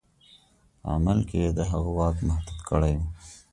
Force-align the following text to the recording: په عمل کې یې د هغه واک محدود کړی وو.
په 0.81 0.87
عمل 0.95 1.19
کې 1.29 1.37
یې 1.45 1.49
د 1.57 1.59
هغه 1.71 1.91
واک 1.97 2.17
محدود 2.27 2.59
کړی 2.69 2.93
وو. 2.99 3.07